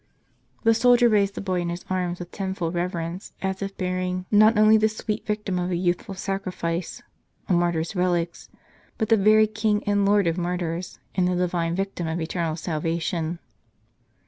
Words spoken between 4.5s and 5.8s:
only the sweet victim of a